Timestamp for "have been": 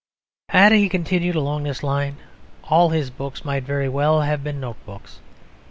4.21-4.59